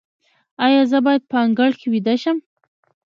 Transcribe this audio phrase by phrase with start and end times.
[0.65, 2.37] ایا زه باید په انګړ کې ویده شم؟